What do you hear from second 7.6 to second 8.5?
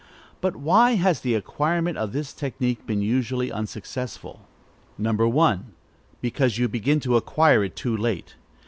it too late.